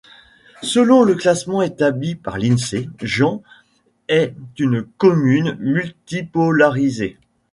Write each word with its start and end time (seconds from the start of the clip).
Selon 0.63 1.03
le 1.03 1.13
classement 1.13 1.61
établi 1.61 2.15
par 2.15 2.39
l'Insee, 2.39 2.89
Jans 3.03 3.43
est 4.07 4.33
une 4.57 4.83
commune 4.97 5.55
multipolarisée. 5.59 7.19